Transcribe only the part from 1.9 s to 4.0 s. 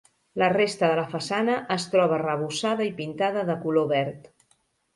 troba arrebossada i pintada de color